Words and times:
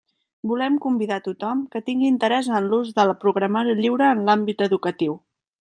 Volem 0.51 0.77
convidar 0.85 1.19
tothom 1.27 1.61
que 1.75 1.83
tingui 1.91 2.09
interès 2.13 2.49
en 2.61 2.71
l'ús 2.71 2.91
del 3.01 3.15
programari 3.27 3.79
lliure 3.83 4.11
en 4.17 4.29
l'àmbit 4.31 4.69
educatiu. 4.71 5.17